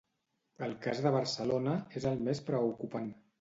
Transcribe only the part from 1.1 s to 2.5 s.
Barcelona és el més